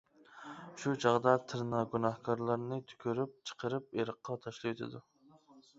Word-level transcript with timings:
شۇ 0.83 0.93
چاغدا 1.03 1.33
«تىرنا» 1.51 1.81
گۇناھكارلارنى 1.93 2.81
تۈكۈرۈپ 2.93 3.37
چىقىرىپ 3.51 3.95
ئېرىققا 3.99 4.41
تاشلىۋېتىدۇ. 4.49 5.07